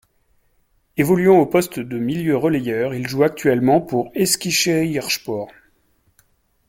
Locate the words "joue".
3.07-3.21